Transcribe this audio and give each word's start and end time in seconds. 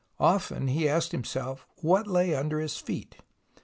Often 0.19 0.69
he 0.69 0.89
asked 0.89 1.11
himself 1.11 1.67
what 1.83 2.07
lay 2.07 2.29
\mder 2.31 2.59
his 2.59 2.77
feet. 2.79 3.17